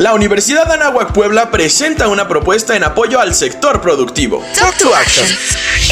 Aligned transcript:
La 0.00 0.14
Universidad 0.14 0.66
de 0.66 0.72
Anáhuac 0.72 1.12
Puebla 1.12 1.50
presenta 1.50 2.08
una 2.08 2.26
propuesta 2.26 2.74
en 2.74 2.84
apoyo 2.84 3.20
al 3.20 3.34
sector 3.34 3.82
productivo. 3.82 4.42
Talk 4.58 4.74
to 4.78 4.94
Action. 4.94 5.26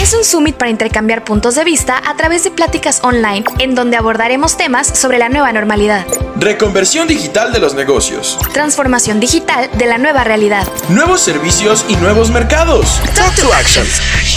Es 0.01 0.15
un 0.15 0.25
summit 0.25 0.57
para 0.57 0.71
intercambiar 0.71 1.25
puntos 1.25 1.57
de 1.57 1.63
vista 1.63 2.01
a 2.03 2.17
través 2.17 2.43
de 2.43 2.51
pláticas 2.51 3.01
online 3.03 3.45
en 3.59 3.75
donde 3.75 3.99
abordaremos 3.99 4.57
temas 4.57 4.87
sobre 4.99 5.19
la 5.19 5.29
nueva 5.29 5.53
normalidad, 5.53 6.07
Reconversión 6.37 7.07
digital 7.07 7.53
de 7.53 7.59
los 7.59 7.75
negocios, 7.75 8.39
transformación 8.55 9.21
digital 9.21 9.69
de 9.75 9.85
la 9.85 9.99
nueva 9.99 10.25
realidad, 10.25 10.67
nuevos 10.89 11.21
servicios 11.21 11.85
y 11.87 11.97
nuevos 11.97 12.31
mercados. 12.31 13.03
Talk 13.15 13.35
to 13.35 13.53
Action. 13.53 13.87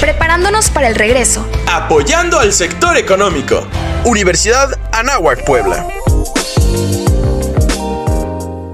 preparándonos 0.01 0.69
para 0.69 0.89
el 0.89 0.95
regreso. 0.95 1.47
Apoyando 1.67 2.39
al 2.39 2.51
sector 2.51 2.97
económico. 2.97 3.65
Universidad 4.03 4.77
Anáhuac 4.91 5.45
Puebla. 5.45 5.87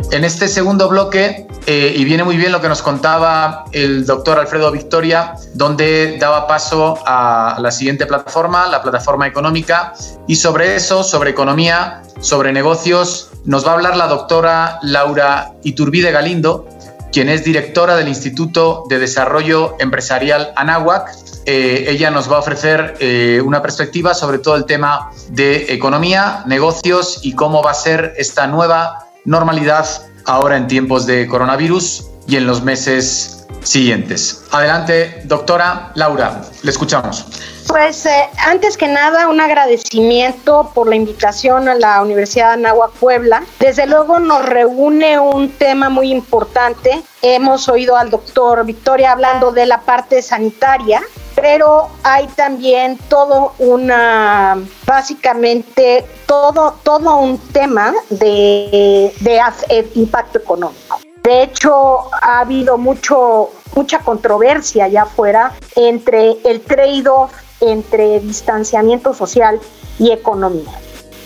En 0.10 0.24
este 0.24 0.48
segundo 0.48 0.88
bloque, 0.88 1.48
eh, 1.66 1.94
y 1.96 2.06
viene 2.06 2.24
muy 2.24 2.38
bien 2.38 2.54
lo 2.54 2.62
que 2.62 2.70
nos 2.70 2.82
contaba 2.82 3.66
el 3.74 4.06
doctor 4.06 4.40
Alfredo 4.40 4.72
Victoria, 4.72 5.34
donde 5.54 6.18
daba 6.18 6.48
paso 6.48 6.98
a 7.06 7.58
la 7.60 7.72
siguiente 7.72 8.06
plataforma, 8.06 8.68
la 8.68 8.82
plataforma 8.82 9.28
económica, 9.28 9.94
y 10.26 10.38
sobre 10.38 10.76
eso, 10.76 11.04
sobre 11.04 11.32
economía, 11.32 12.04
sobre 12.22 12.54
negocios, 12.54 13.32
nos 13.44 13.66
va 13.66 13.72
a 13.72 13.74
hablar 13.74 13.98
la 13.98 14.08
doctora 14.08 14.80
Laura 14.82 15.52
Iturbide 15.64 16.12
Galindo, 16.12 16.68
quien 17.12 17.28
es 17.28 17.44
directora 17.44 17.98
del 17.98 18.08
Instituto 18.08 18.86
de 18.90 19.00
Desarrollo 19.00 19.76
Empresarial 19.80 20.54
Anáhuac. 20.56 21.10
Eh, 21.46 21.86
ella 21.90 22.12
nos 22.12 22.32
va 22.32 22.38
a 22.38 22.40
ofrecer 22.40 22.96
eh, 23.00 23.42
una 23.44 23.62
perspectiva 23.62 24.14
sobre 24.14 24.40
todo 24.40 24.56
el 24.56 24.66
tema 24.66 25.12
de 25.30 25.74
economía, 25.74 26.44
negocios 26.46 27.20
y 27.24 27.34
cómo 27.34 27.62
va 27.64 27.72
a 27.72 27.74
ser 27.74 28.14
esta 28.18 28.48
nueva 28.48 29.07
normalidad 29.28 29.86
ahora 30.26 30.58
en 30.58 30.68
tiempos 30.68 31.06
de 31.06 31.28
coronavirus 31.28 32.08
y 32.28 32.38
en 32.38 32.48
los 32.48 32.64
meses 32.64 33.46
siguientes. 33.62 34.46
Adelante, 34.52 35.22
doctora 35.26 35.92
Laura, 35.96 36.42
le 36.64 36.72
escuchamos. 36.72 37.26
Pues 37.68 38.06
eh, 38.06 38.30
antes 38.46 38.78
que 38.78 38.88
nada, 38.88 39.28
un 39.28 39.42
agradecimiento 39.42 40.72
por 40.74 40.88
la 40.88 40.96
invitación 40.96 41.68
a 41.68 41.76
la 41.76 42.02
Universidad 42.02 42.48
de 42.48 42.54
Anáhuac 42.54 42.92
Puebla. 42.92 43.44
Desde 43.60 43.86
luego 43.86 44.20
nos 44.20 44.46
reúne 44.46 45.20
un 45.20 45.50
tema 45.50 45.90
muy 45.90 46.10
importante. 46.10 47.02
Hemos 47.22 47.68
oído 47.68 47.98
al 47.98 48.10
doctor 48.10 48.66
Victoria 48.66 49.12
hablando 49.12 49.52
de 49.52 49.66
la 49.66 49.82
parte 49.82 50.22
sanitaria, 50.22 51.02
pero 51.40 51.90
hay 52.02 52.26
también 52.30 52.98
todo 53.10 53.54
una, 53.60 54.58
básicamente 54.88 56.04
todo, 56.26 56.74
todo 56.82 57.18
un 57.18 57.38
tema 57.38 57.94
de, 58.10 59.14
de 59.20 59.42
eh, 59.70 59.92
impacto 59.94 60.40
económico. 60.40 61.00
De 61.22 61.44
hecho, 61.44 62.10
ha 62.22 62.40
habido 62.40 62.80
mucho, 62.80 63.52
mucha 63.76 64.00
controversia 64.00 64.86
allá 64.86 65.04
afuera 65.04 65.54
entre 65.76 66.38
el 66.44 66.62
trade-off 66.62 67.32
entre 67.62 68.20
distanciamiento 68.20 69.14
social 69.14 69.60
y 70.00 70.12
economía. 70.12 70.72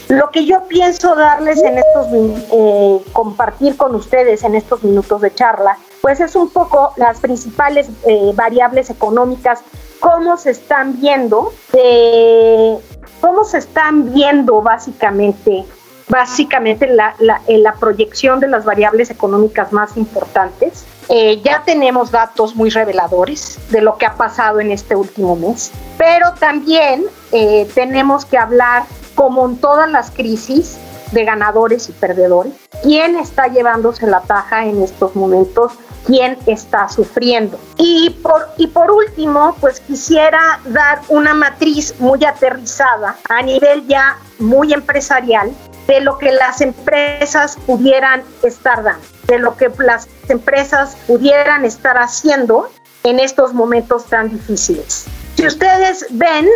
Lo 0.10 0.30
que 0.30 0.46
yo 0.46 0.68
pienso 0.68 1.16
darles 1.16 1.64
en 1.64 1.78
estos, 1.78 2.08
eh, 2.12 3.02
compartir 3.14 3.78
con 3.78 3.96
ustedes 3.96 4.44
en 4.44 4.56
estos 4.56 4.84
minutos 4.84 5.22
de 5.22 5.34
charla, 5.34 5.78
pues 6.02 6.20
es 6.20 6.36
un 6.36 6.50
poco 6.50 6.92
las 6.98 7.20
principales 7.22 7.88
eh, 8.06 8.32
variables 8.34 8.90
económicas, 8.90 9.62
cómo 10.02 10.36
se 10.36 10.50
están 10.50 11.00
viendo, 11.00 11.54
eh, 11.74 12.78
cómo 13.22 13.46
se 13.46 13.60
están 13.60 14.12
viendo 14.12 14.62
básicamente, 14.62 15.64
básicamente 16.10 16.88
la, 16.88 17.16
la, 17.20 17.40
la 17.48 17.74
proyección 17.76 18.40
de 18.42 18.48
las 18.48 18.66
variables 18.66 19.12
económicas 19.12 19.72
más 19.72 19.96
importantes. 19.96 20.86
Eh, 21.08 21.40
ya 21.44 21.62
tenemos 21.64 22.10
datos 22.10 22.56
muy 22.56 22.70
reveladores 22.72 23.60
de 23.70 23.82
lo 23.82 23.98
que 23.98 24.06
ha 24.06 24.16
pasado 24.16 24.60
en 24.60 24.72
este 24.72 24.96
último 24.96 25.36
mes, 25.36 25.72
pero 25.98 26.34
también 26.40 27.06
eh, 27.32 27.70
tenemos 27.76 28.26
que 28.26 28.38
hablar, 28.38 28.84
como 29.14 29.46
en 29.46 29.58
todas 29.58 29.90
las 29.90 30.10
crisis, 30.10 30.78
de 31.12 31.26
ganadores 31.26 31.90
y 31.90 31.92
perdedores. 31.92 32.54
¿Quién 32.82 33.18
está 33.18 33.48
llevándose 33.48 34.08
la 34.08 34.22
taja 34.22 34.66
en 34.66 34.82
estos 34.82 35.16
momentos? 35.16 35.74
¿Quién 36.06 36.38
está 36.46 36.90
sufriendo? 36.90 37.60
Y 37.78 38.10
por, 38.22 38.48
y 38.58 38.68
por 38.68 38.92
último, 38.92 39.56
pues 39.62 39.80
quisiera 39.80 40.60
dar 40.66 41.02
una 41.10 41.34
matriz 41.34 41.96
muy 42.00 42.24
aterrizada 42.26 43.18
a 43.30 43.42
nivel 43.42 43.88
ya 43.88 44.18
muy 44.40 44.74
empresarial 44.74 45.52
de 45.88 46.02
lo 46.02 46.18
que 46.18 46.32
las 46.32 46.62
empresas 46.62 47.58
pudieran 47.66 48.24
estar 48.44 48.84
dando, 48.84 49.06
de 49.28 49.40
lo 49.40 49.56
que 49.58 49.72
las 49.80 50.08
empresas 50.30 50.96
pudieran 51.08 51.66
estar 51.66 51.98
haciendo 51.98 52.70
en 53.04 53.20
estos 53.20 53.54
momentos 53.54 54.06
tan 54.06 54.30
difíciles. 54.30 55.06
Si 55.36 55.46
ustedes 55.46 56.06
ven, 56.12 56.48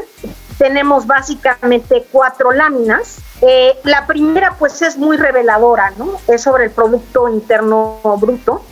tenemos 0.57 1.07
básicamente 1.07 2.05
cuatro 2.11 2.51
láminas. 2.51 3.17
Eh, 3.41 3.77
la 3.83 4.07
primera 4.07 4.55
pues 4.57 4.81
es 4.81 4.97
muy 4.97 5.17
reveladora, 5.17 5.91
¿no? 5.97 6.19
Es 6.27 6.43
sobre 6.43 6.65
el 6.65 6.71
Producto 6.71 7.27
Interno 7.29 7.99
Bruto. 8.19 8.63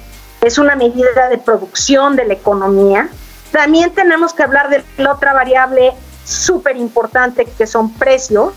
Es 0.44 0.58
una 0.58 0.76
medida 0.76 1.30
de 1.30 1.38
producción 1.38 2.16
de 2.16 2.26
la 2.26 2.34
economía. 2.34 3.10
También 3.52 3.92
tenemos 3.94 4.34
que 4.34 4.44
hablar 4.44 4.70
de 4.70 4.84
la 4.98 5.14
otra 5.14 5.34
variable 5.34 5.94
súper 6.26 6.78
importante 6.78 7.46
que 7.46 7.68
son 7.68 7.94
precios 7.94 8.54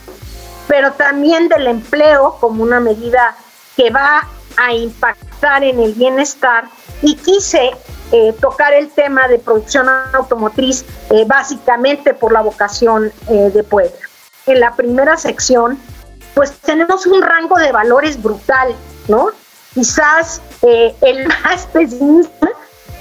pero 0.68 0.92
también 0.92 1.48
del 1.48 1.66
empleo 1.66 2.36
como 2.40 2.62
una 2.62 2.80
medida 2.80 3.36
que 3.76 3.90
va 3.90 4.26
a 4.56 4.72
impactar 4.72 5.64
en 5.64 5.80
el 5.80 5.92
bienestar 5.94 6.64
y 7.02 7.14
quise 7.16 7.72
eh, 8.12 8.34
tocar 8.40 8.72
el 8.72 8.88
tema 8.90 9.28
de 9.28 9.38
producción 9.38 9.88
automotriz 10.12 10.84
eh, 11.10 11.24
básicamente 11.26 12.14
por 12.14 12.32
la 12.32 12.40
vocación 12.40 13.12
eh, 13.28 13.50
de 13.52 13.62
Puebla. 13.62 13.92
En 14.46 14.60
la 14.60 14.74
primera 14.74 15.16
sección, 15.16 15.78
pues 16.34 16.52
tenemos 16.60 17.06
un 17.06 17.20
rango 17.22 17.56
de 17.56 17.72
valores 17.72 18.22
brutal, 18.22 18.74
¿no? 19.08 19.30
Quizás 19.76 20.40
el 20.62 21.28
más 21.44 21.66
pesimista 21.66 22.48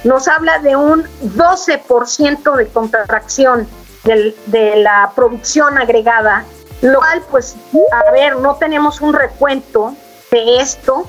nos 0.03 0.27
habla 0.27 0.59
de 0.59 0.75
un 0.75 1.03
12% 1.35 2.55
de 2.55 2.67
contracción 2.67 3.67
del, 4.03 4.35
de 4.45 4.75
la 4.75 5.11
producción 5.15 5.79
agregada 5.79 6.45
lo 6.81 6.99
cual, 6.99 7.23
pues, 7.31 7.55
a 7.91 8.11
ver, 8.11 8.37
no 8.37 8.55
tenemos 8.55 9.01
un 9.01 9.13
recuento 9.13 9.95
de 10.31 10.57
esto, 10.57 11.07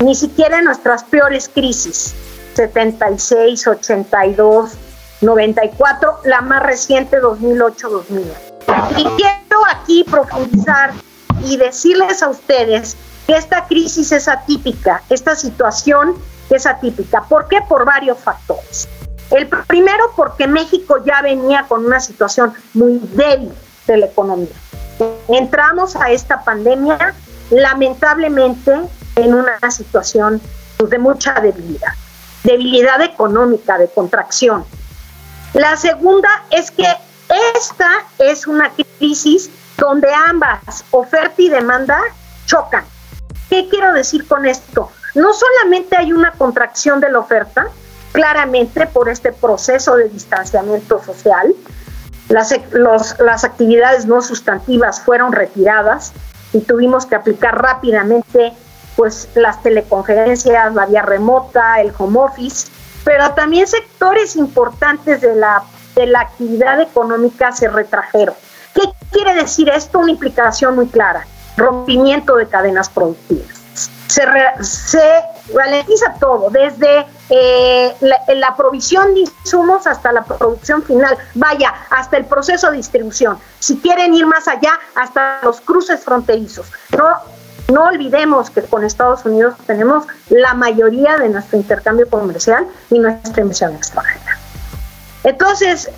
ni 0.00 0.14
siquiera 0.14 0.58
en 0.58 0.64
nuestras 0.64 1.04
peores 1.04 1.50
crisis, 1.52 2.14
76, 2.54 3.66
82, 3.66 4.72
94, 5.20 6.20
la 6.24 6.40
más 6.40 6.62
reciente 6.62 7.20
2008-2009. 7.20 8.24
Y 8.96 9.04
quiero 9.16 9.66
aquí 9.68 10.04
profundizar 10.04 10.92
y 11.44 11.56
decirles 11.56 12.22
a 12.22 12.28
ustedes 12.28 12.96
esta 13.28 13.66
crisis 13.66 14.12
es 14.12 14.28
atípica, 14.28 15.02
esta 15.08 15.36
situación 15.36 16.14
es 16.50 16.66
atípica. 16.66 17.22
¿Por 17.22 17.48
qué? 17.48 17.60
Por 17.68 17.84
varios 17.84 18.18
factores. 18.18 18.88
El 19.30 19.48
primero, 19.48 20.12
porque 20.16 20.48
México 20.48 20.96
ya 21.04 21.22
venía 21.22 21.66
con 21.68 21.84
una 21.86 22.00
situación 22.00 22.52
muy 22.74 22.98
débil 23.12 23.52
de 23.86 23.96
la 23.96 24.06
economía. 24.06 24.48
Entramos 25.28 25.94
a 25.96 26.10
esta 26.10 26.42
pandemia 26.42 27.14
lamentablemente 27.50 28.72
en 29.16 29.34
una 29.34 29.70
situación 29.70 30.40
pues, 30.76 30.90
de 30.90 30.98
mucha 30.98 31.34
debilidad, 31.34 31.92
debilidad 32.42 33.00
económica, 33.02 33.78
de 33.78 33.88
contracción. 33.88 34.64
La 35.54 35.76
segunda 35.76 36.28
es 36.50 36.70
que 36.70 36.86
esta 37.54 37.90
es 38.18 38.46
una 38.46 38.70
crisis 38.98 39.50
donde 39.76 40.12
ambas, 40.12 40.84
oferta 40.90 41.40
y 41.40 41.48
demanda, 41.48 41.98
chocan. 42.46 42.84
¿Qué 43.50 43.68
quiero 43.68 43.92
decir 43.92 44.28
con 44.28 44.46
esto? 44.46 44.92
No 45.16 45.34
solamente 45.34 45.96
hay 45.96 46.12
una 46.12 46.30
contracción 46.30 47.00
de 47.00 47.10
la 47.10 47.18
oferta, 47.18 47.66
claramente 48.12 48.86
por 48.86 49.08
este 49.08 49.32
proceso 49.32 49.96
de 49.96 50.08
distanciamiento 50.08 51.02
social, 51.02 51.52
las, 52.28 52.54
los, 52.70 53.18
las 53.18 53.42
actividades 53.42 54.06
no 54.06 54.22
sustantivas 54.22 55.00
fueron 55.00 55.32
retiradas 55.32 56.12
y 56.52 56.60
tuvimos 56.60 57.06
que 57.06 57.16
aplicar 57.16 57.60
rápidamente 57.60 58.52
pues 58.94 59.28
las 59.34 59.60
teleconferencias, 59.64 60.72
la 60.72 60.86
vía 60.86 61.02
remota, 61.02 61.80
el 61.80 61.92
home 61.98 62.20
office, 62.20 62.70
pero 63.04 63.32
también 63.32 63.66
sectores 63.66 64.36
importantes 64.36 65.22
de 65.22 65.34
la 65.34 65.64
actividad 66.20 66.80
económica 66.80 67.50
se 67.50 67.68
retrajeron. 67.68 68.36
¿Qué 68.74 68.82
quiere 69.10 69.34
decir 69.34 69.68
esto? 69.68 69.98
Una 69.98 70.12
implicación 70.12 70.76
muy 70.76 70.86
clara, 70.86 71.26
rompimiento 71.60 72.36
de 72.36 72.46
cadenas 72.46 72.88
productivas. 72.88 73.60
Se, 74.08 74.24
se 74.62 75.22
ralentiza 75.54 76.14
todo, 76.18 76.50
desde 76.50 77.06
eh, 77.28 77.94
la, 78.00 78.56
provisión 78.56 79.14
de 79.14 79.20
insumos 79.20 79.86
hasta 79.86 80.10
la 80.10 80.24
producción 80.24 80.82
final, 80.82 81.16
vaya, 81.34 81.72
hasta 81.90 82.16
el 82.16 82.24
proceso 82.24 82.70
de 82.70 82.78
distribución. 82.78 83.38
Si 83.60 83.78
quieren 83.78 84.12
ir 84.14 84.26
más 84.26 84.48
allá, 84.48 84.72
hasta 84.96 85.38
los 85.42 85.60
cruces 85.60 86.02
fronterizos. 86.04 86.66
No, 86.96 87.08
no 87.72 87.84
olvidemos 87.84 88.50
que 88.50 88.62
con 88.62 88.84
Estados 88.84 89.24
Unidos 89.24 89.54
tenemos 89.66 90.04
la 90.28 90.54
mayoría 90.54 91.16
de 91.18 91.28
nuestro 91.28 91.58
intercambio 91.58 92.08
comercial 92.10 92.66
y 92.90 92.98
nuestra 92.98 93.42
inversión 93.42 93.74
extranjera. 93.76 94.38
Entonces, 95.22 95.90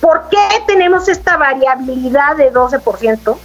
¿por 0.00 0.28
qué 0.28 0.38
tenemos 0.66 1.08
esta 1.08 1.36
variabilidad 1.36 2.36
de 2.36 2.52
12%? 2.52 3.38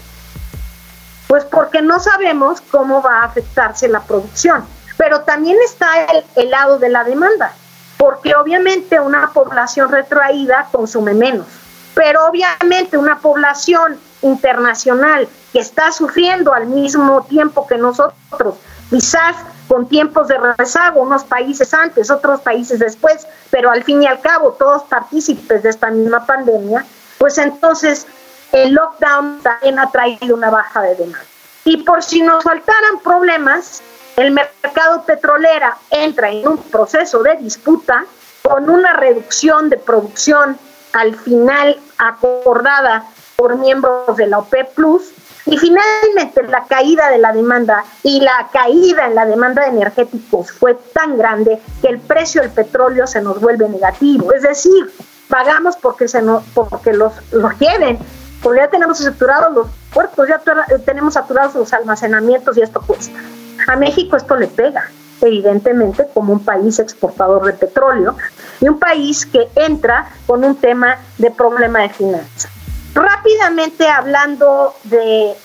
Pues 1.30 1.46
porque 1.46 1.84
no 1.84 2.00
sabemos 2.00 2.60
cómo 2.72 3.04
va 3.04 3.20
a 3.20 3.26
afectarse 3.26 3.88
la 3.88 4.00
producción. 4.00 4.66
Pero 4.98 5.22
también 5.22 5.58
está 5.64 6.06
el, 6.36 6.50
lado 6.50 6.80
de 6.80 6.90
la 6.90 7.04
demanda, 7.04 7.54
porque 7.98 8.34
obviamente 8.34 9.00
una 9.00 9.30
población 9.32 9.92
retraída 9.92 10.68
consume 10.72 11.14
menos, 11.14 11.46
pero 11.94 12.26
obviamente 12.26 12.98
una 12.98 13.20
población 13.20 14.00
internacional 14.24 15.30
que 15.54 15.60
está 15.60 15.92
sufriendo 15.92 16.52
al 16.52 16.66
mismo 16.66 17.24
tiempo 17.26 17.68
que 17.68 17.78
nosotros, 17.78 18.56
quizás 18.90 19.36
con 19.68 19.88
tiempos 19.88 20.30
de 20.30 20.40
rezago, 20.58 21.04
unos 21.04 21.26
países 21.26 21.76
antes, 21.76 22.10
otros 22.10 22.42
países 22.42 22.80
después, 22.80 23.28
pero 23.52 23.70
al 23.70 23.84
fin 23.84 24.02
y 24.02 24.08
al 24.08 24.20
cabo 24.20 24.54
todos 24.54 24.82
partícipes 24.86 25.62
de 25.62 25.70
esta 25.70 25.92
misma 25.92 26.26
pandemia, 26.26 26.84
pues 27.20 27.38
entonces 27.38 28.08
el 28.52 28.74
lockdown 28.74 29.42
también 29.42 29.80
ha 29.80 29.90
traído 29.92 30.36
una 30.36 30.50
baja 30.50 30.82
de 30.82 30.96
demanda. 30.96 31.20
Y 31.66 31.78
por 31.78 32.04
si 32.04 32.22
nos 32.22 32.44
faltaran 32.44 33.00
problemas, 33.04 33.82
el 34.16 34.32
mercado 34.32 35.04
petrolera 35.06 35.78
entra 35.92 36.30
en 36.30 36.48
un 36.48 36.58
proceso 36.58 37.22
de 37.24 37.36
disputa 37.38 38.06
con 38.42 38.70
una 38.70 38.94
reducción 38.94 39.70
de 39.70 39.78
producción 39.78 40.58
al 40.94 41.16
final 41.16 41.80
acordada 41.98 43.06
por 43.36 43.58
miembros 43.58 44.18
de 44.18 44.28
la 44.28 44.40
OPEP 44.40 44.74
Plus. 44.74 45.12
Y 45.46 45.58
finalmente 45.58 46.44
la 46.44 46.66
caída 46.66 47.10
de 47.10 47.18
la 47.18 47.32
demanda 47.32 47.84
y 48.04 48.20
la 48.22 48.50
caída 48.52 49.08
en 49.08 49.16
la 49.16 49.26
demanda 49.26 49.64
de 49.64 49.70
energéticos 49.70 50.52
fue 50.52 50.76
tan 50.94 51.18
grande 51.18 51.60
que 51.82 51.88
el 51.88 52.00
precio 52.00 52.42
del 52.42 52.52
petróleo 52.52 53.08
se 53.08 53.22
nos 53.22 53.40
vuelve 53.40 53.68
negativo, 53.68 54.32
es 54.34 54.44
decir, 54.44 54.92
pagamos 55.28 55.78
porque 55.78 56.08
se 56.08 56.22
nos, 56.22 56.44
porque 56.54 56.94
los, 56.94 57.14
los 57.32 57.58
lleven, 57.58 57.98
porque 58.42 58.60
ya 58.62 58.70
tenemos 58.70 59.00
saturados 59.00 59.54
los 59.54 59.68
puertos, 59.94 60.28
ya 60.28 60.42
tenemos 60.86 61.14
saturados 61.14 61.56
los 61.56 61.74
almacenamientos 61.74 62.58
y 62.58 62.62
esto 62.62 62.82
cuesta. 62.82 63.20
A 63.68 63.76
México 63.76 64.16
esto 64.16 64.36
le 64.36 64.48
pega, 64.48 64.90
evidentemente, 65.22 66.08
como 66.14 66.34
un 66.34 66.44
país 66.44 66.80
exportador 66.80 67.46
de 67.46 67.54
petróleo 67.54 68.16
y 68.62 68.70
un 68.70 68.80
país 68.80 69.26
que 69.26 69.50
entra 69.56 70.10
con 70.26 70.44
un 70.44 70.56
tema 70.56 70.98
de 71.18 71.32
problema 71.32 71.82
de 71.82 71.90
finanzas. 71.90 72.50
Rápidamente 72.94 73.88
hablando 73.88 74.74
de 74.86 75.36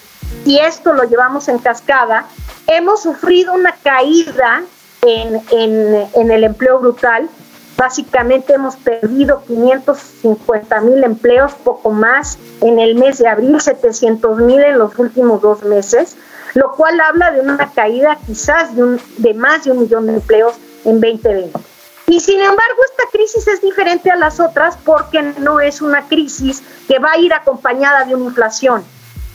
si 0.44 0.58
esto 0.58 0.93
lo 0.93 1.05
llevamos 1.05 1.49
en 1.49 1.58
cascada, 1.58 2.26
hemos 2.67 3.02
sufrido 3.02 3.52
una 3.52 3.73
caída 3.82 4.62
en, 5.02 5.43
en 5.50 6.31
el 6.31 6.44
empleo 6.44 6.79
brutal. 6.79 7.29
Básicamente 7.76 8.55
hemos 8.55 8.76
perdido 8.76 9.43
550 9.47 10.81
mil 10.81 11.03
empleos, 11.05 11.53
poco 11.55 11.91
más 11.91 12.38
en 12.61 12.79
el 12.79 12.94
mes 12.94 13.19
de 13.19 13.29
abril, 13.29 13.61
700 13.61 14.38
mil 14.38 14.61
en 14.61 14.79
los 14.79 14.99
últimos 14.99 15.43
dos 15.43 15.62
meses 15.65 16.17
lo 16.55 16.73
cual 16.73 17.00
habla 17.00 17.32
de 17.32 17.41
una 17.41 17.71
caída 17.73 18.17
quizás 18.26 18.75
de, 18.75 18.82
un, 18.82 19.00
de 19.19 19.35
más 19.35 19.65
de 19.65 19.73
un 19.73 19.81
millón 19.81 20.06
de 20.06 20.15
empleos 20.15 20.55
en 20.85 21.00
2020. 21.00 21.59
Y 22.06 22.21
sin 22.21 22.41
embargo, 22.41 22.82
esta 22.91 23.11
crisis 23.11 23.47
es 23.49 23.61
diferente 23.61 24.11
a 24.11 24.17
las 24.17 24.38
otras 24.38 24.76
porque 24.85 25.23
no 25.38 25.61
es 25.61 25.82
una 25.82 26.06
crisis 26.06 26.62
que 26.87 26.99
va 26.99 27.12
a 27.12 27.19
ir 27.19 27.32
acompañada 27.35 28.05
de 28.05 28.15
una 28.15 28.26
inflación. 28.26 28.85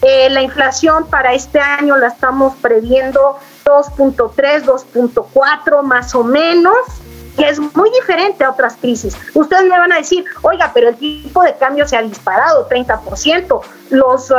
Eh, 0.01 0.29
la 0.29 0.41
inflación 0.41 1.07
para 1.07 1.33
este 1.33 1.59
año 1.59 1.97
la 1.97 2.07
estamos 2.07 2.55
previendo 2.61 3.37
2.3, 3.65 4.63
2.4 4.63 5.81
más 5.83 6.15
o 6.15 6.23
menos 6.23 6.77
que 7.39 7.47
es 7.47 7.59
muy 7.59 7.89
diferente 7.91 8.43
a 8.43 8.51
otras 8.51 8.75
crisis. 8.75 9.17
Ustedes 9.33 9.63
me 9.63 9.79
van 9.79 9.93
a 9.93 9.95
decir, 9.95 10.25
oiga, 10.41 10.71
pero 10.73 10.89
el 10.89 10.97
tipo 10.97 11.41
de 11.41 11.55
cambio 11.55 11.87
se 11.87 11.95
ha 11.95 12.01
disparado 12.01 12.67
30%, 12.67 13.61
los 13.91 14.29
uh, 14.29 14.35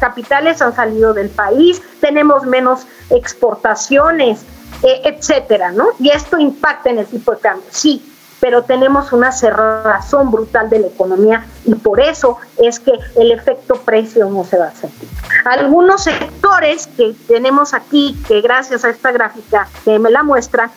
capitales 0.00 0.60
han 0.60 0.74
salido 0.74 1.14
del 1.14 1.30
país, 1.30 1.80
tenemos 2.00 2.42
menos 2.42 2.86
exportaciones, 3.10 4.42
eh, 4.82 5.00
etcétera, 5.04 5.70
¿no? 5.70 5.90
Y 6.00 6.10
esto 6.10 6.38
impacta 6.38 6.90
en 6.90 6.98
el 6.98 7.06
tipo 7.06 7.30
de 7.32 7.38
cambio, 7.38 7.64
sí, 7.70 8.04
pero 8.40 8.62
tenemos 8.64 9.12
una 9.12 9.30
cerrazón 9.30 10.32
brutal 10.32 10.68
de 10.70 10.80
la 10.80 10.86
economía 10.88 11.46
y 11.64 11.74
por 11.76 12.00
eso 12.00 12.38
es 12.58 12.80
que 12.80 12.92
el 13.16 13.30
efecto 13.30 13.74
precio 13.76 14.28
no 14.28 14.44
se 14.44 14.58
va 14.58 14.66
a 14.66 14.74
sentir. 14.74 15.08
Algunos 15.44 16.04
sectores 16.04 16.88
que 16.88 17.14
tenemos 17.28 17.74
aquí, 17.74 18.20
que 18.26 18.40
gracias 18.40 18.84
a 18.84 18.90
esta 18.90 19.12
gráfica 19.12 19.68
que 19.84 19.98
me 19.98 20.10
la 20.10 20.22
muestra, 20.22 20.70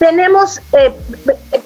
tenemos 0.00 0.62
eh, 0.72 0.96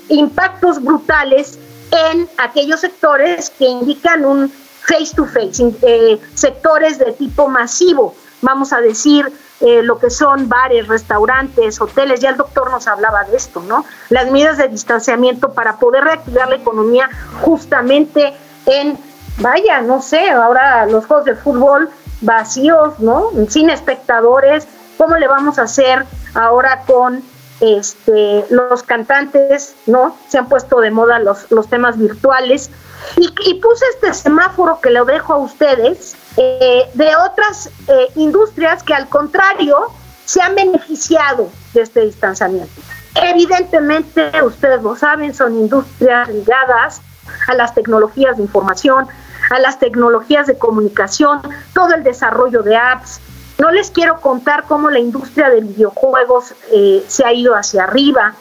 impactos 0.09 0.83
brutales 0.83 1.57
en 1.93 2.29
aquellos 2.37 2.81
sectores 2.81 3.49
que 3.51 3.65
indican 3.65 4.25
un 4.25 4.51
face 4.51 5.15
to 5.15 5.25
face, 5.25 5.73
eh, 5.83 6.21
sectores 6.35 6.99
de 6.99 7.13
tipo 7.13 7.49
masivo, 7.49 8.17
vamos 8.43 8.73
a 8.73 8.81
decir 8.81 9.33
eh, 9.61 9.83
lo 9.85 10.01
que 10.01 10.11
son 10.11 10.49
bares, 10.49 10.89
restaurantes, 10.89 11.81
hoteles, 11.81 12.19
ya 12.19 12.31
el 12.31 12.37
doctor 12.37 12.73
nos 12.73 12.89
hablaba 12.89 13.23
de 13.23 13.37
esto, 13.37 13.63
¿no? 13.63 13.85
Las 14.11 14.29
medidas 14.33 14.59
de 14.59 14.67
distanciamiento 14.67 15.53
para 15.53 15.77
poder 15.77 16.03
reactivar 16.03 16.49
la 16.49 16.57
economía 16.57 17.09
justamente 17.41 18.35
en, 18.67 18.99
vaya, 19.39 19.81
no 19.81 20.03
sé, 20.03 20.29
ahora 20.29 20.87
los 20.87 21.07
juegos 21.07 21.25
de 21.25 21.37
fútbol 21.37 21.89
vacíos, 22.21 22.99
¿no? 22.99 23.31
Sin 23.49 23.71
espectadores, 23.71 24.67
¿cómo 24.99 25.17
le 25.19 25.29
vamos 25.29 25.61
a 25.61 25.63
hacer 25.63 26.05
ahora 26.35 26.83
con 26.85 27.23
este, 27.65 28.45
los 28.51 28.83
cantantes, 28.83 29.75
¿no? 29.87 30.17
Se 30.29 30.39
han 30.39 30.49
puesto 30.49 30.81
de 30.81 30.91
moda 30.91 31.19
los, 31.19 31.51
los 31.51 31.69
temas 31.69 31.99
virtuales. 31.99 32.71
Y, 33.17 33.55
puse 33.55 33.85
este 33.95 34.15
semáforo 34.15 34.81
que 34.81 34.91
lo 34.91 35.05
dejo 35.05 35.35
a 35.35 35.39
ustedes 35.39 36.17
eh, 36.37 36.83
de 36.95 37.17
otras 37.17 37.71
eh, 37.89 38.09
industrias 38.17 38.83
que 38.83 38.95
al 38.95 39.09
contrario 39.09 39.77
se 40.25 40.41
han 40.41 40.55
beneficiado 40.55 41.51
de 41.75 41.83
este 41.83 42.01
distanciamiento. 42.01 42.81
Evidentemente, 43.15 44.31
ustedes 44.43 44.83
lo 44.83 44.97
saben, 44.97 45.35
son 45.35 45.55
industrias 45.55 46.29
ligadas 46.29 47.01
a 47.47 47.55
las 47.55 47.75
tecnologías 47.75 48.37
de 48.37 48.43
información, 48.43 49.07
a 49.51 49.59
las 49.61 49.79
tecnologías 49.79 50.47
de 50.47 50.59
comunicación, 50.59 51.41
todo 51.75 51.95
el 51.95 52.03
desarrollo 52.03 52.63
de 52.63 52.77
apps, 52.77 53.21
no 53.59 53.71
les 53.71 53.91
quiero 53.91 54.21
contar 54.21 54.65
cómo 54.65 54.91
la 54.91 54.99
industria 54.99 55.51
de 55.51 55.61
videojuegos 55.61 56.55
eh, 56.73 57.05
se 57.07 57.25
ha 57.25 57.33
ido 57.33 57.55
hacia 57.55 57.85
arriba. 57.85 58.35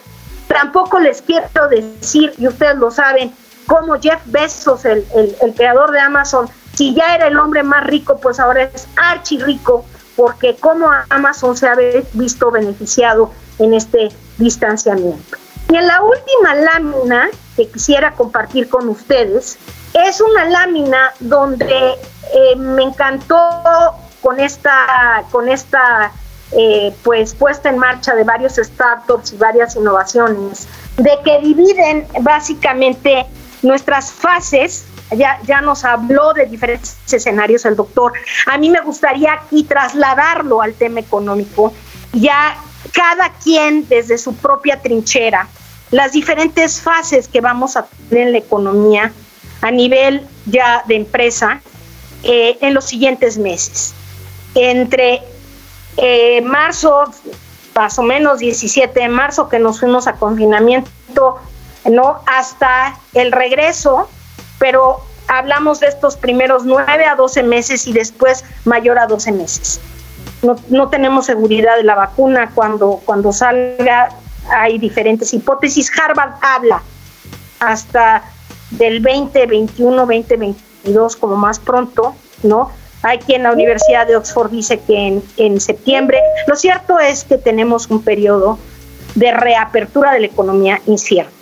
Tampoco 0.48 0.98
les 0.98 1.22
quiero 1.22 1.68
decir, 1.68 2.32
y 2.38 2.48
ustedes 2.48 2.76
lo 2.76 2.90
saben, 2.90 3.32
cómo 3.66 3.94
Jeff 4.00 4.20
Bezos, 4.26 4.84
el, 4.84 5.06
creador 5.56 5.92
de 5.92 6.00
Amazon, 6.00 6.48
si 6.74 6.94
ya 6.94 7.14
era 7.14 7.28
el 7.28 7.38
hombre 7.38 7.62
más 7.62 7.84
rico, 7.86 8.18
pues 8.18 8.40
ahora 8.40 8.64
es 8.64 8.86
archi 8.96 9.38
rico, 9.38 9.84
porque 10.16 10.56
cómo 10.56 10.90
Amazon 11.08 11.56
se 11.56 11.68
ha 11.68 11.76
visto 12.12 12.50
beneficiado 12.50 13.30
en 13.58 13.74
este 13.74 14.10
distanciamiento. 14.38 15.38
Y 15.70 15.76
en 15.76 15.86
la 15.86 16.02
última 16.02 16.54
lámina 16.54 17.28
que 17.56 17.68
quisiera 17.68 18.12
compartir 18.12 18.68
con 18.68 18.88
ustedes, 18.88 19.58
es 19.94 20.20
una 20.20 20.44
lámina 20.44 21.12
donde 21.20 21.92
eh, 22.32 22.56
me 22.56 22.82
encantó 22.82 23.38
con 24.24 24.40
esta, 24.40 25.22
con 25.30 25.50
esta 25.50 26.10
eh, 26.52 26.94
pues 27.02 27.34
puesta 27.34 27.68
en 27.68 27.78
marcha 27.78 28.14
de 28.14 28.24
varios 28.24 28.54
startups 28.54 29.34
y 29.34 29.36
varias 29.36 29.76
innovaciones, 29.76 30.66
de 30.96 31.10
que 31.22 31.40
dividen 31.40 32.06
básicamente 32.22 33.26
nuestras 33.62 34.10
fases. 34.10 34.86
Ya, 35.10 35.38
ya 35.44 35.60
nos 35.60 35.84
habló 35.84 36.32
de 36.32 36.46
diferentes 36.46 36.96
escenarios 37.12 37.66
el 37.66 37.76
doctor. 37.76 38.14
A 38.46 38.56
mí 38.56 38.70
me 38.70 38.80
gustaría 38.80 39.34
aquí 39.34 39.62
trasladarlo 39.62 40.62
al 40.62 40.72
tema 40.72 41.00
económico, 41.00 41.74
ya 42.12 42.56
cada 42.92 43.28
quien 43.28 43.86
desde 43.88 44.16
su 44.16 44.34
propia 44.34 44.80
trinchera, 44.80 45.46
las 45.90 46.12
diferentes 46.12 46.80
fases 46.80 47.28
que 47.28 47.42
vamos 47.42 47.76
a 47.76 47.86
tener 48.08 48.28
en 48.28 48.32
la 48.32 48.38
economía 48.38 49.12
a 49.60 49.70
nivel 49.70 50.26
ya 50.46 50.82
de 50.88 50.96
empresa 50.96 51.60
eh, 52.22 52.56
en 52.62 52.72
los 52.72 52.86
siguientes 52.86 53.36
meses 53.36 53.94
entre 54.54 55.22
eh, 55.96 56.40
marzo, 56.42 57.04
más 57.74 57.98
o 57.98 58.02
menos 58.02 58.38
17 58.38 58.98
de 58.98 59.08
marzo 59.08 59.48
que 59.48 59.58
nos 59.58 59.80
fuimos 59.80 60.06
a 60.06 60.14
confinamiento, 60.14 61.36
¿no? 61.90 62.20
Hasta 62.26 62.98
el 63.14 63.32
regreso, 63.32 64.08
pero 64.58 65.00
hablamos 65.28 65.80
de 65.80 65.88
estos 65.88 66.16
primeros 66.16 66.64
9 66.64 67.04
a 67.04 67.16
12 67.16 67.42
meses 67.42 67.86
y 67.86 67.92
después 67.92 68.44
mayor 68.64 68.98
a 68.98 69.06
12 69.06 69.32
meses. 69.32 69.80
No, 70.42 70.56
no 70.68 70.88
tenemos 70.88 71.26
seguridad 71.26 71.76
de 71.76 71.84
la 71.84 71.94
vacuna 71.94 72.50
cuando, 72.54 73.00
cuando 73.04 73.32
salga, 73.32 74.10
hay 74.50 74.78
diferentes 74.78 75.32
hipótesis. 75.32 75.90
Harvard 75.98 76.34
habla 76.42 76.82
hasta 77.60 78.24
del 78.70 79.02
2021, 79.02 79.96
2022 79.96 81.16
como 81.16 81.36
más 81.36 81.58
pronto, 81.58 82.14
¿no? 82.42 82.70
Hay 83.04 83.18
quien 83.18 83.42
en 83.42 83.42
la 83.44 83.52
Universidad 83.52 84.06
de 84.06 84.16
Oxford 84.16 84.50
dice 84.50 84.80
que 84.80 84.96
en, 84.96 85.22
en 85.36 85.60
septiembre. 85.60 86.18
Lo 86.46 86.56
cierto 86.56 86.98
es 86.98 87.24
que 87.24 87.36
tenemos 87.36 87.88
un 87.90 88.02
periodo 88.02 88.58
de 89.14 89.30
reapertura 89.30 90.12
de 90.12 90.20
la 90.20 90.26
economía 90.26 90.80
incierto. 90.86 91.32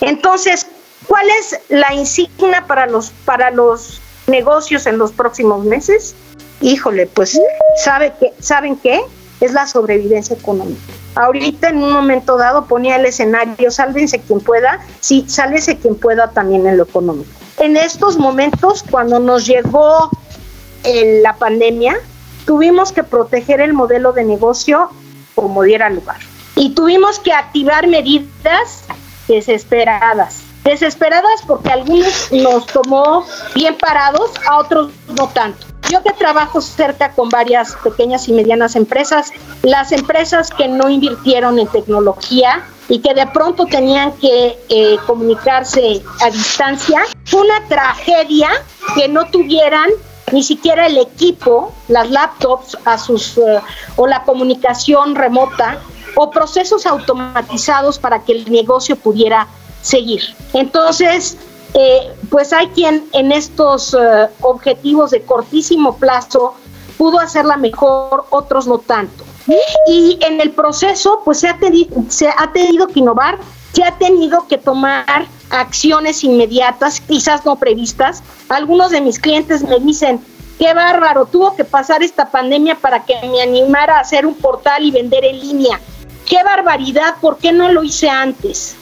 Entonces, 0.00 0.66
¿cuál 1.08 1.26
es 1.40 1.58
la 1.68 1.92
insignia 1.94 2.64
para 2.66 2.86
los, 2.86 3.10
para 3.24 3.50
los 3.50 4.00
negocios 4.28 4.86
en 4.86 4.98
los 4.98 5.10
próximos 5.10 5.64
meses? 5.64 6.14
Híjole, 6.60 7.06
pues, 7.06 7.40
¿sabe 7.82 8.12
que, 8.20 8.32
¿saben 8.38 8.76
qué? 8.76 9.00
Es 9.40 9.52
la 9.52 9.66
sobrevivencia 9.66 10.36
económica. 10.36 10.80
Ahorita 11.16 11.70
en 11.70 11.82
un 11.82 11.92
momento 11.92 12.36
dado 12.36 12.66
ponía 12.66 12.96
el 12.96 13.04
escenario, 13.04 13.70
sálvense 13.72 14.20
quien 14.20 14.40
pueda, 14.40 14.80
sí, 15.00 15.24
sálvese 15.28 15.76
quien 15.76 15.96
pueda 15.96 16.30
también 16.30 16.66
en 16.66 16.76
lo 16.76 16.84
económico. 16.84 17.28
En 17.58 17.76
estos 17.76 18.16
momentos, 18.16 18.84
cuando 18.88 19.18
nos 19.18 19.46
llegó 19.46 20.10
eh, 20.84 21.20
la 21.22 21.36
pandemia, 21.36 21.96
tuvimos 22.46 22.92
que 22.92 23.02
proteger 23.02 23.60
el 23.60 23.72
modelo 23.72 24.12
de 24.12 24.24
negocio 24.24 24.90
como 25.34 25.62
diera 25.62 25.90
lugar. 25.90 26.18
Y 26.56 26.70
tuvimos 26.74 27.18
que 27.18 27.32
activar 27.32 27.88
medidas 27.88 28.84
desesperadas. 29.26 30.42
Desesperadas 30.62 31.42
porque 31.46 31.70
algunos 31.70 32.30
nos 32.32 32.66
tomó 32.66 33.24
bien 33.54 33.76
parados, 33.76 34.30
a 34.48 34.58
otros 34.58 34.92
no 35.18 35.28
tanto. 35.28 35.66
Yo 35.90 36.02
que 36.02 36.12
trabajo 36.12 36.62
cerca 36.62 37.12
con 37.12 37.28
varias 37.28 37.76
pequeñas 37.76 38.28
y 38.28 38.32
medianas 38.32 38.74
empresas, 38.74 39.30
las 39.62 39.92
empresas 39.92 40.50
que 40.50 40.66
no 40.68 40.88
invirtieron 40.88 41.58
en 41.58 41.66
tecnología 41.66 42.64
y 42.88 43.00
que 43.00 43.12
de 43.12 43.26
pronto 43.26 43.66
tenían 43.66 44.12
que 44.12 44.58
eh, 44.70 44.96
comunicarse 45.06 46.02
a 46.20 46.30
distancia, 46.30 47.02
fue 47.26 47.42
una 47.42 47.66
tragedia 47.68 48.50
que 48.94 49.08
no 49.08 49.26
tuvieran 49.26 49.90
ni 50.34 50.42
siquiera 50.42 50.86
el 50.86 50.98
equipo, 50.98 51.72
las 51.86 52.10
laptops 52.10 52.76
a 52.84 52.98
sus 52.98 53.38
eh, 53.38 53.60
o 53.94 54.06
la 54.08 54.24
comunicación 54.24 55.14
remota 55.14 55.78
o 56.16 56.30
procesos 56.30 56.86
automatizados 56.86 58.00
para 58.00 58.24
que 58.24 58.32
el 58.32 58.50
negocio 58.50 58.96
pudiera 58.96 59.46
seguir. 59.80 60.22
Entonces, 60.52 61.36
eh, 61.74 62.12
pues 62.30 62.52
hay 62.52 62.66
quien 62.68 63.04
en 63.12 63.30
estos 63.30 63.94
eh, 63.94 64.28
objetivos 64.40 65.12
de 65.12 65.22
cortísimo 65.22 65.96
plazo 65.98 66.54
pudo 66.98 67.20
hacerla 67.20 67.56
mejor, 67.56 68.26
otros 68.30 68.66
no 68.66 68.78
tanto. 68.78 69.24
Y 69.88 70.18
en 70.20 70.40
el 70.40 70.50
proceso, 70.50 71.20
pues 71.24 71.38
se 71.38 71.48
ha, 71.48 71.58
se 72.08 72.28
ha 72.28 72.52
tenido 72.52 72.88
que 72.88 73.00
innovar, 73.00 73.38
se 73.72 73.84
ha 73.84 73.92
tenido 73.98 74.48
que 74.48 74.58
tomar 74.58 75.26
acciones 75.54 76.24
inmediatas, 76.24 77.00
quizás 77.00 77.44
no 77.44 77.56
previstas. 77.56 78.22
Algunos 78.48 78.90
de 78.90 79.00
mis 79.00 79.18
clientes 79.18 79.62
me 79.62 79.78
dicen, 79.78 80.20
qué 80.58 80.74
bárbaro, 80.74 81.26
tuvo 81.26 81.54
que 81.54 81.64
pasar 81.64 82.02
esta 82.02 82.30
pandemia 82.30 82.74
para 82.74 83.04
que 83.04 83.14
me 83.22 83.40
animara 83.40 83.98
a 83.98 84.00
hacer 84.00 84.26
un 84.26 84.34
portal 84.34 84.84
y 84.84 84.90
vender 84.90 85.24
en 85.24 85.40
línea. 85.40 85.80
Qué 86.26 86.42
barbaridad, 86.42 87.16
¿por 87.20 87.38
qué 87.38 87.52
no 87.52 87.70
lo 87.70 87.84
hice 87.84 88.08
antes? 88.08 88.76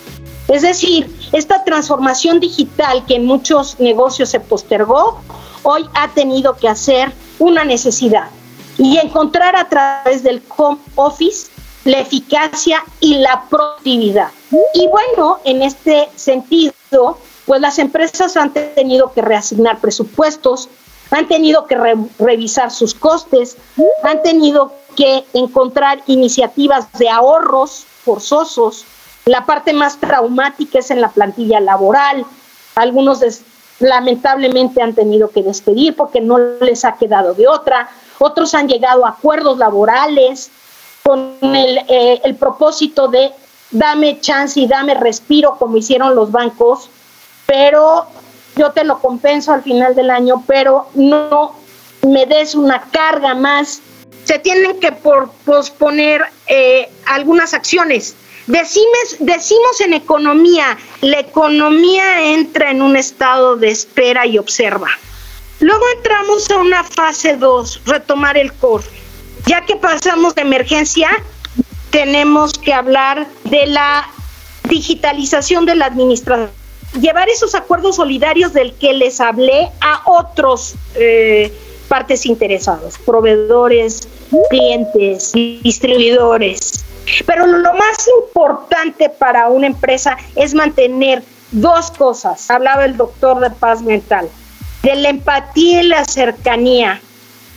Es 0.48 0.62
decir, 0.62 1.14
esta 1.32 1.64
transformación 1.64 2.40
digital 2.40 3.04
que 3.06 3.16
en 3.16 3.26
muchos 3.26 3.78
negocios 3.78 4.30
se 4.30 4.40
postergó, 4.40 5.20
hoy 5.62 5.86
ha 5.94 6.08
tenido 6.08 6.56
que 6.56 6.68
hacer 6.68 7.12
una 7.38 7.64
necesidad 7.64 8.28
y 8.78 8.98
encontrar 8.98 9.56
a 9.56 9.68
través 9.68 10.22
del 10.22 10.42
home 10.56 10.78
office 10.94 11.51
la 11.84 12.00
eficacia 12.00 12.84
y 13.00 13.16
la 13.16 13.44
productividad. 13.48 14.30
Y 14.74 14.86
bueno, 14.88 15.38
en 15.44 15.62
este 15.62 16.08
sentido, 16.14 16.72
pues 17.46 17.60
las 17.60 17.78
empresas 17.78 18.36
han 18.36 18.52
tenido 18.52 19.12
que 19.12 19.22
reasignar 19.22 19.80
presupuestos, 19.80 20.68
han 21.10 21.28
tenido 21.28 21.66
que 21.66 21.76
revisar 22.18 22.70
sus 22.70 22.94
costes, 22.94 23.56
han 24.02 24.22
tenido 24.22 24.72
que 24.96 25.24
encontrar 25.32 26.02
iniciativas 26.06 26.90
de 26.98 27.08
ahorros 27.08 27.84
forzosos, 28.04 28.86
la 29.24 29.46
parte 29.46 29.72
más 29.72 29.98
traumática 29.98 30.80
es 30.80 30.90
en 30.90 31.00
la 31.00 31.08
plantilla 31.08 31.60
laboral. 31.60 32.26
Algunos 32.74 33.20
lamentablemente 33.78 34.82
han 34.82 34.94
tenido 34.94 35.30
que 35.30 35.42
despedir 35.42 35.94
porque 35.94 36.20
no 36.20 36.38
les 36.38 36.84
ha 36.84 36.96
quedado 36.96 37.34
de 37.34 37.46
otra. 37.46 37.88
Otros 38.18 38.54
han 38.54 38.68
llegado 38.68 39.06
a 39.06 39.10
acuerdos 39.10 39.58
laborales 39.58 40.50
con 41.02 41.36
el, 41.42 41.78
eh, 41.88 42.20
el 42.24 42.34
propósito 42.36 43.08
de 43.08 43.30
dame 43.70 44.20
chance 44.20 44.60
y 44.60 44.66
dame 44.66 44.94
respiro 44.94 45.56
como 45.58 45.76
hicieron 45.76 46.14
los 46.14 46.30
bancos, 46.30 46.90
pero 47.46 48.06
yo 48.56 48.72
te 48.72 48.84
lo 48.84 49.00
compenso 49.00 49.52
al 49.52 49.62
final 49.62 49.94
del 49.94 50.10
año, 50.10 50.44
pero 50.46 50.88
no 50.94 51.54
me 52.06 52.26
des 52.26 52.54
una 52.54 52.82
carga 52.90 53.34
más. 53.34 53.80
Se 54.24 54.38
tienen 54.38 54.78
que 54.78 54.92
por, 54.92 55.30
posponer 55.44 56.22
eh, 56.46 56.88
algunas 57.06 57.54
acciones 57.54 58.14
decimos 58.46 59.80
en 59.80 59.94
economía, 59.94 60.76
la 61.00 61.20
economía 61.20 62.32
entra 62.32 62.70
en 62.70 62.82
un 62.82 62.96
estado 62.96 63.56
de 63.56 63.70
espera 63.70 64.26
y 64.26 64.38
observa. 64.38 64.88
Luego 65.60 65.84
entramos 65.96 66.50
a 66.50 66.56
una 66.58 66.82
fase 66.82 67.36
2, 67.36 67.82
retomar 67.86 68.36
el 68.36 68.52
core. 68.54 68.84
Ya 69.46 69.64
que 69.66 69.76
pasamos 69.76 70.34
de 70.34 70.42
emergencia, 70.42 71.10
tenemos 71.90 72.54
que 72.54 72.72
hablar 72.72 73.26
de 73.44 73.66
la 73.66 74.08
digitalización 74.68 75.66
de 75.66 75.74
la 75.74 75.86
administración, 75.86 76.50
llevar 77.00 77.28
esos 77.28 77.54
acuerdos 77.54 77.96
solidarios 77.96 78.52
del 78.52 78.72
que 78.74 78.92
les 78.92 79.20
hablé 79.20 79.68
a 79.80 80.02
otros 80.06 80.74
eh, 80.94 81.52
partes 81.88 82.24
interesados, 82.24 82.96
proveedores, 82.98 84.08
clientes, 84.48 85.32
distribuidores, 85.32 86.84
pero 87.26 87.46
lo 87.46 87.74
más 87.74 88.08
importante 88.20 89.10
para 89.10 89.48
una 89.48 89.66
empresa 89.66 90.16
es 90.36 90.54
mantener 90.54 91.22
dos 91.50 91.90
cosas. 91.90 92.50
Hablaba 92.50 92.84
el 92.84 92.96
doctor 92.96 93.40
de 93.40 93.50
paz 93.50 93.82
mental, 93.82 94.28
de 94.82 94.94
la 94.94 95.10
empatía 95.10 95.82
y 95.82 95.88
la 95.88 96.04
cercanía 96.04 97.00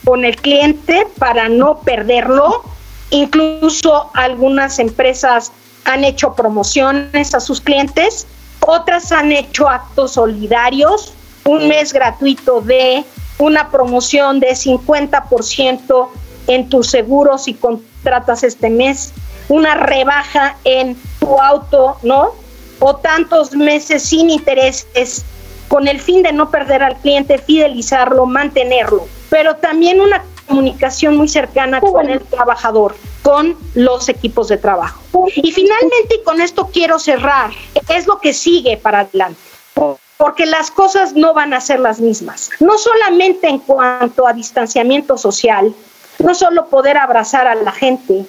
con 0.05 0.23
el 0.23 0.35
cliente 0.37 1.07
para 1.17 1.49
no 1.49 1.79
perderlo. 1.79 2.63
Incluso 3.09 4.09
algunas 4.13 4.79
empresas 4.79 5.51
han 5.83 6.03
hecho 6.03 6.33
promociones 6.33 7.33
a 7.33 7.39
sus 7.39 7.61
clientes, 7.61 8.25
otras 8.61 9.11
han 9.11 9.31
hecho 9.31 9.69
actos 9.69 10.13
solidarios, 10.13 11.13
un 11.43 11.67
mes 11.67 11.93
gratuito 11.93 12.61
de 12.61 13.03
una 13.37 13.69
promoción 13.69 14.39
de 14.39 14.51
50% 14.51 16.07
en 16.47 16.69
tus 16.69 16.87
seguros 16.87 17.47
y 17.47 17.53
contratas 17.53 18.43
este 18.43 18.69
mes 18.69 19.13
una 19.47 19.75
rebaja 19.75 20.57
en 20.63 20.97
tu 21.19 21.39
auto, 21.39 21.97
¿no? 22.03 22.31
O 22.79 22.95
tantos 22.95 23.53
meses 23.53 24.03
sin 24.03 24.29
intereses 24.29 25.23
con 25.67 25.87
el 25.87 25.99
fin 25.99 26.23
de 26.23 26.33
no 26.33 26.49
perder 26.49 26.83
al 26.83 26.95
cliente, 26.97 27.37
fidelizarlo, 27.37 28.25
mantenerlo, 28.25 29.07
pero 29.29 29.55
también 29.55 30.01
una 30.01 30.23
comunicación 30.47 31.17
muy 31.17 31.27
cercana 31.27 31.81
con 31.81 32.09
el 32.09 32.21
trabajador, 32.21 32.95
con 33.23 33.57
los 33.73 34.09
equipos 34.09 34.47
de 34.47 34.57
trabajo. 34.57 35.01
Y 35.35 35.51
finalmente, 35.51 36.15
y 36.19 36.23
con 36.23 36.41
esto 36.41 36.69
quiero 36.71 36.99
cerrar, 36.99 37.51
es 37.89 38.05
lo 38.05 38.19
que 38.19 38.33
sigue 38.33 38.77
para 38.77 38.99
adelante 38.99 39.39
porque 40.17 40.45
las 40.45 40.71
cosas 40.71 41.13
no 41.13 41.33
van 41.33 41.53
a 41.53 41.61
ser 41.61 41.79
las 41.79 41.99
mismas. 41.99 42.49
No 42.59 42.77
solamente 42.77 43.47
en 43.47 43.59
cuanto 43.59 44.27
a 44.27 44.33
distanciamiento 44.33 45.17
social, 45.17 45.73
no 46.19 46.33
solo 46.33 46.67
poder 46.67 46.97
abrazar 46.97 47.47
a 47.47 47.55
la 47.55 47.71
gente, 47.71 48.25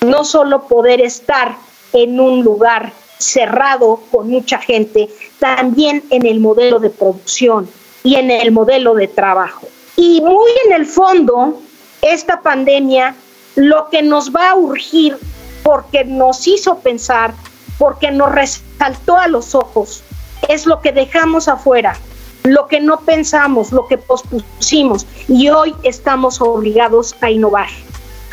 no 0.00 0.24
solo 0.24 0.62
poder 0.66 1.00
estar 1.00 1.56
en 1.92 2.18
un 2.18 2.42
lugar 2.42 2.92
cerrado 3.18 4.00
con 4.10 4.28
mucha 4.28 4.58
gente, 4.58 5.08
también 5.38 6.02
en 6.10 6.26
el 6.26 6.40
modelo 6.40 6.80
de 6.80 6.90
producción 6.90 7.68
y 8.02 8.16
en 8.16 8.32
el 8.32 8.50
modelo 8.50 8.94
de 8.94 9.06
trabajo. 9.06 9.68
Y 9.96 10.20
muy 10.20 10.50
en 10.66 10.72
el 10.72 10.86
fondo, 10.86 11.60
esta 12.00 12.40
pandemia 12.40 13.14
lo 13.56 13.88
que 13.90 14.02
nos 14.02 14.32
va 14.32 14.50
a 14.50 14.54
urgir, 14.54 15.18
porque 15.62 16.04
nos 16.04 16.46
hizo 16.46 16.78
pensar, 16.78 17.34
porque 17.78 18.10
nos 18.10 18.32
resaltó 18.32 19.16
a 19.16 19.28
los 19.28 19.54
ojos, 19.54 20.02
es 20.48 20.66
lo 20.66 20.80
que 20.80 20.92
dejamos 20.92 21.48
afuera, 21.48 21.96
lo 22.44 22.66
que 22.66 22.80
no 22.80 23.00
pensamos, 23.00 23.70
lo 23.72 23.86
que 23.86 23.98
pospusimos 23.98 25.06
y 25.28 25.48
hoy 25.50 25.74
estamos 25.82 26.40
obligados 26.40 27.14
a 27.20 27.30
innovar 27.30 27.68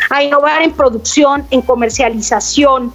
a 0.09 0.23
innovar 0.23 0.63
en 0.63 0.71
producción, 0.71 1.45
en 1.51 1.61
comercialización, 1.61 2.93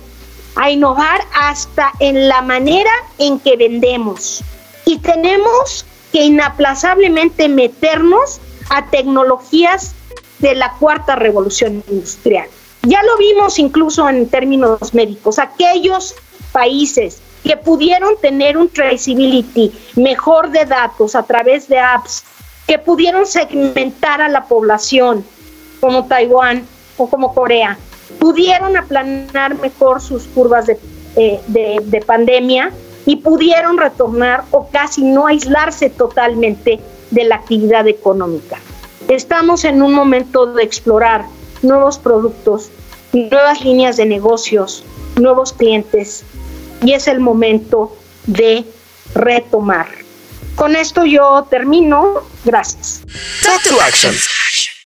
a 0.57 0.71
innovar 0.71 1.21
hasta 1.35 1.93
en 2.01 2.29
la 2.29 2.43
manera 2.43 2.91
en 3.19 3.39
que 3.39 3.57
vendemos. 3.57 4.43
Y 4.85 4.99
tenemos 4.99 5.87
que 6.13 6.25
inaplazablemente 6.25 7.49
meternos 7.49 8.41
a 8.71 8.87
tecnologías 8.87 9.95
de 10.39 10.55
la 10.55 10.73
cuarta 10.73 11.17
revolución 11.17 11.83
industrial. 11.91 12.49
Ya 12.83 13.03
lo 13.03 13.17
vimos 13.17 13.59
incluso 13.59 14.09
en 14.09 14.29
términos 14.29 14.93
médicos, 14.93 15.39
aquellos 15.39 16.15
países 16.53 17.21
que 17.43 17.57
pudieron 17.57 18.17
tener 18.21 18.57
un 18.57 18.69
traceability 18.69 19.73
mejor 19.97 20.51
de 20.51 20.65
datos 20.65 21.15
a 21.15 21.23
través 21.23 21.69
de 21.69 21.79
apps, 21.79 22.25
que 22.67 22.79
pudieron 22.79 23.27
segmentar 23.27 24.21
a 24.21 24.29
la 24.29 24.45
población, 24.45 25.25
como 25.81 26.07
Taiwán 26.07 26.67
o 26.97 27.09
como 27.09 27.35
Corea, 27.35 27.77
pudieron 28.19 28.77
aplanar 28.77 29.59
mejor 29.59 30.01
sus 30.01 30.25
curvas 30.25 30.67
de, 30.67 30.79
eh, 31.17 31.41
de 31.47 32.01
pandemia 32.01 32.71
y 33.07 33.17
pudieron 33.17 33.77
retornar 33.77 34.45
o 34.51 34.69
casi 34.69 35.03
no 35.03 35.27
aislarse 35.27 35.91
totalmente 35.91 36.81
de 37.15 37.25
la 37.25 37.37
actividad 37.37 37.87
económica. 37.87 38.59
Estamos 39.09 39.65
en 39.65 39.83
un 39.83 39.95
momento 39.95 40.47
de 40.47 40.63
explorar 40.63 41.27
nuevos 41.63 41.99
productos, 41.99 42.71
nuevas 43.13 43.65
líneas 43.65 43.97
de 43.97 44.07
negocios, 44.07 44.85
nuevos 45.17 45.53
clientes 45.53 46.25
y 46.83 46.93
es 46.93 47.09
el 47.09 47.21
momento 47.21 47.97
de 48.27 48.65
retomar. 49.15 49.87
Con 50.57 50.77
esto 50.77 51.05
yo 51.05 51.47
termino. 51.51 52.23
Gracias. 52.45 53.03